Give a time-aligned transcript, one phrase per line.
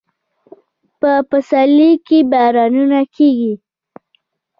[0.99, 3.53] په پسرلي کې بارانونه کیږي